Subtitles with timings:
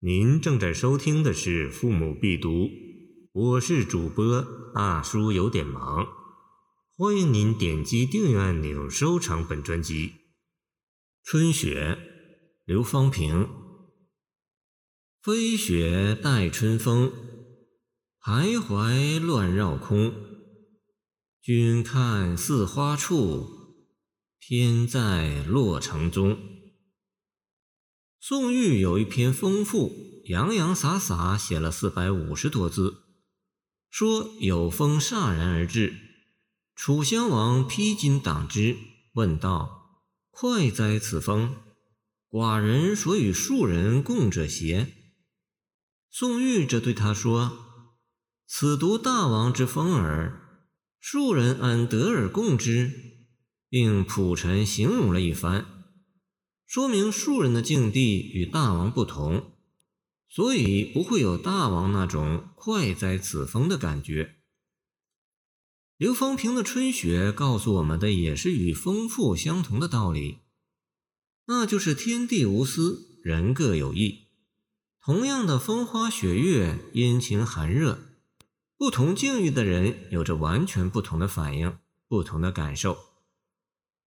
[0.00, 2.50] 您正在收听的是《父母必读》，
[3.32, 6.06] 我是主播大叔，有点忙。
[6.94, 10.12] 欢迎您点击订阅按钮，收藏本专辑。
[11.24, 11.96] 春雪，
[12.66, 13.48] 刘方平。
[15.22, 17.10] 飞雪待春风，
[18.20, 20.12] 徘徊乱绕空。
[21.40, 23.48] 君看似花处，
[24.38, 26.36] 偏在洛城中。
[28.18, 33.02] 宋玉有一篇丰富、洋洋洒洒写了四百五十多字，
[33.90, 35.94] 说有风铩然而至，
[36.74, 38.76] 楚襄王披荆挡之，
[39.14, 41.56] 问道：“快哉此风！
[42.28, 44.94] 寡人所与庶人共者邪？”
[46.10, 47.58] 宋玉则对他说
[48.48, 50.40] ：“此独大王之风耳，
[50.98, 52.90] 庶人安得而共之？”
[53.68, 55.75] 并仆臣形容了一番。
[56.66, 59.52] 说明庶人的境地与大王不同，
[60.28, 64.34] 所以不会有大王那种快哉此风的感觉。
[65.96, 70.40] 刘方平的《春雪》告诉我们的也是与丰富相同的道理，
[71.46, 74.26] 那就是天地无私，人各有异。
[75.00, 78.00] 同样的风花雪月、阴晴寒热，
[78.76, 81.78] 不同境遇的人有着完全不同的反应、
[82.08, 83.05] 不同的感受。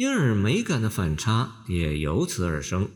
[0.00, 2.90] 因而美感的反差也由此而生。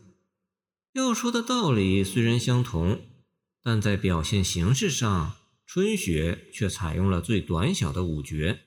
[0.94, 3.06] 要说的道理虽然相同，
[3.62, 8.62] 但在表现形式上，春雪却采用了最短小的五绝。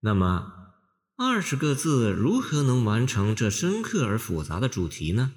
[0.00, 0.50] 那么，
[1.16, 5.34] 二十个字如何能完成这深刻而复杂的主题呢？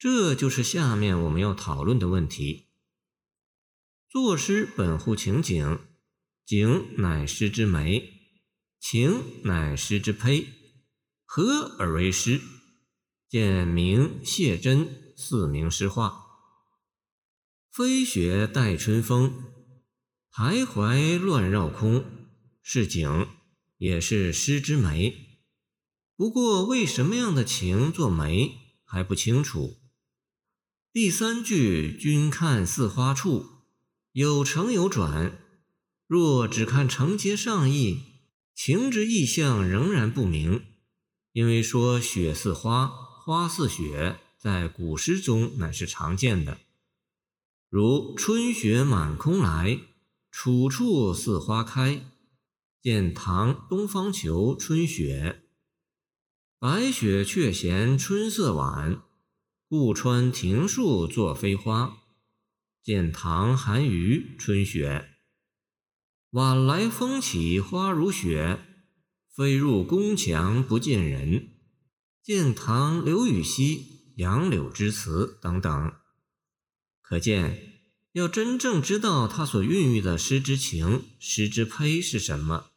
[0.00, 2.66] 这就是下面我们要讨论的问题。
[4.10, 5.78] 作诗本乎情景，
[6.44, 8.14] 景乃诗之美，
[8.80, 10.54] 情乃诗之胚。
[11.30, 12.40] 合而为诗，
[13.28, 16.24] 见明谢真四名诗画。
[17.70, 19.44] 飞雪待春风，
[20.32, 22.02] 徘徊乱绕空，
[22.62, 23.28] 是景，
[23.76, 25.42] 也是诗之美。
[26.16, 29.76] 不过，为什么样的情作梅还不清楚。
[30.94, 33.44] 第三句“君看似花处”，
[34.12, 35.38] 有承有转。
[36.06, 38.00] 若只看承接上意，
[38.54, 40.64] 情之意象仍然不明。
[41.38, 46.58] 因为说雪似花，花似雪，在古诗中乃是常见的，
[47.68, 49.78] 如“春雪满空来，
[50.32, 52.04] 楚处似花开”，
[52.82, 55.38] 见唐东方求《春雪》
[56.82, 59.00] ；“白雪却嫌春色晚，
[59.68, 61.98] 故穿庭树作飞花”，
[62.82, 64.88] 见唐韩愈《春雪》
[66.36, 68.58] ；“晚来风起花如雪。”
[69.38, 71.50] 飞入宫墙不见人，
[72.24, 73.76] 见唐刘禹锡
[74.16, 75.92] 《杨柳之词》等等。
[77.00, 77.74] 可见，
[78.14, 82.70] 要真正知道他所孕育的诗之情、诗之胚是什么，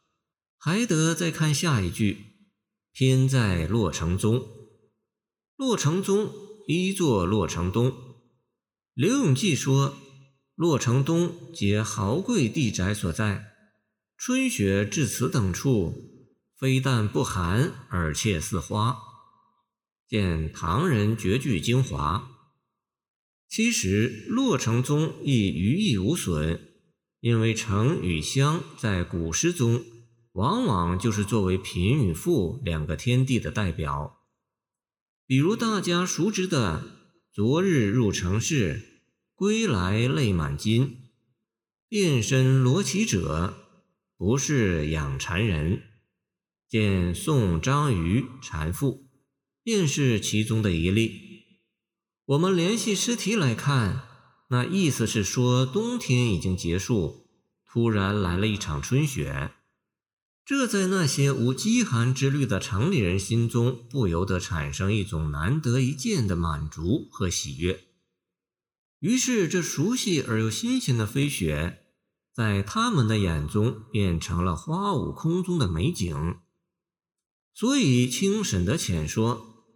[0.56, 2.26] 还得再看下一句
[2.94, 4.46] ：“偏在洛城中。”
[5.58, 6.32] 洛城中
[6.68, 7.92] 一作洛城东。
[8.94, 9.96] 刘永济说
[10.54, 13.48] ：“洛城东皆豪贵地宅所在。”
[14.16, 16.11] 春雪至此等处。
[16.62, 18.96] 非但不寒，而且似花。
[20.06, 22.30] 见唐人绝句精华。
[23.48, 26.60] 其实洛城宗亦余意无损，
[27.18, 29.84] 因为城与乡在古诗中
[30.34, 34.20] 往往就是作为贫与富两个天地的代表。
[35.26, 36.84] 比如大家熟知的
[37.34, 39.02] “昨日入城市，
[39.34, 40.98] 归来泪满襟”，
[41.90, 43.52] 变身罗绮者，
[44.16, 45.82] 不是养蚕人。
[46.72, 48.92] 见宋张瑜《禅赋》，
[49.62, 51.20] 便是其中的一例。
[52.24, 54.04] 我们联系诗题来看，
[54.48, 57.26] 那意思是说冬天已经结束，
[57.66, 59.50] 突然来了一场春雪。
[60.46, 67.84] 这在那些无饥寒之虑的城里人心中，不由得产生一种难得一见的满足和喜悦。
[69.00, 71.80] 于是，这熟悉而又新鲜的飞雪，
[72.32, 76.36] 在他们的眼中变成了花舞空中的美景。
[77.54, 79.66] 所以，清沈德潜说：“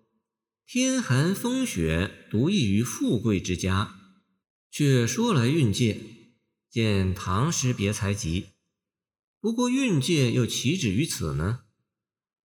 [0.67, 3.94] 天寒风雪，独异于富贵之家。”
[4.70, 6.00] 却说来运界，
[6.70, 8.43] 见《唐诗别才集》。
[9.40, 11.61] 不过，运界又岂止于此呢？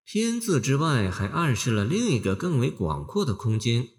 [0.05, 3.89] 偏字之外，还暗示了另一个更为广阔的空间，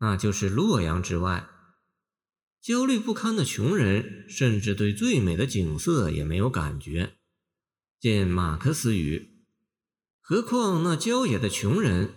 [0.00, 1.48] 那就是洛阳之外。
[2.60, 7.18] 焦虑不堪的穷人，甚至对最美的景色也没有感觉。
[8.00, 9.29] 见马克思语。
[10.30, 12.14] 何况那郊野的穷人，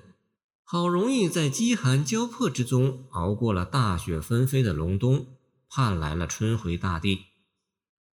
[0.64, 5.36] 好容易在饥寒交迫之中熬过了大雪纷飞的隆冬，
[5.68, 7.24] 盼来了春回大地，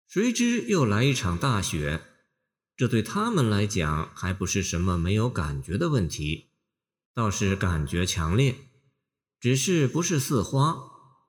[0.09, 2.01] 谁知又来一场大雪。
[2.79, 6.47] 这对他们来讲还不是什么没有感觉的问题，
[7.15, 8.57] 倒是感觉强烈，
[9.39, 10.79] 只是不是似花，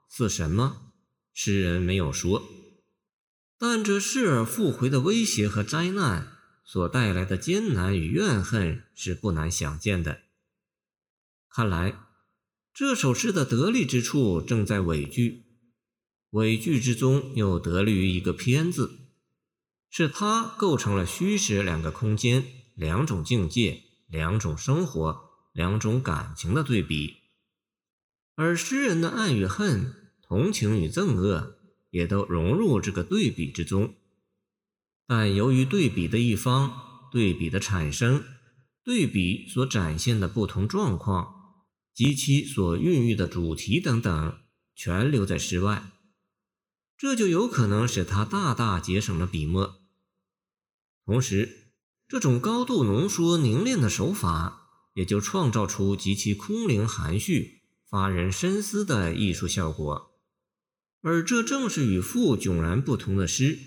[0.09, 0.94] 似什么？
[1.33, 2.47] 诗人没有说。
[3.59, 6.31] 但这失而复回的威胁和灾难
[6.71, 10.21] 所带来的艰难与怨恨是不难想见的。
[11.50, 12.00] 看来
[12.73, 15.44] 这首诗的得力之处正在尾句，
[16.29, 19.00] 尾句之中又得力于一个“偏”字。
[19.89, 22.45] 是它构成了虚实两个空间、
[22.75, 27.18] 两种境界、两种生活、两种感情的对比，
[28.35, 31.57] 而诗人的爱与恨、同情与憎恶
[31.89, 33.94] 也都融入这个对比之中。
[35.12, 38.24] 但由于对比的一方、对比的产生、
[38.81, 41.36] 对比所展现的不同状况
[41.94, 44.40] 及其所孕育的主题等等，
[44.74, 45.92] 全留在诗外，
[46.98, 49.81] 这就有可能使他大大节省了笔墨。
[51.06, 51.74] 同时，
[52.07, 60.14] 这种高度浓缩凝练的手法，也就创造出极其空灵含蓄、发人深思的艺术效果。
[61.02, 63.60] 而这正是与赋迥然不同的诗，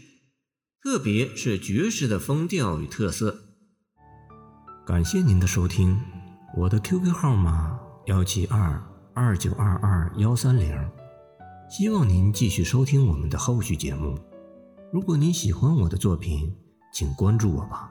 [0.85, 3.35] 特别是爵士的风调与特色。
[4.87, 5.99] 感谢您的收听，
[6.55, 8.79] 我的 QQ 号码幺七二
[9.15, 10.77] 二九二二幺三零，
[11.71, 14.15] 希望您继续收听我们的后续节目。
[14.93, 16.55] 如果您喜欢我的作品，
[16.93, 17.91] 请关注我吧。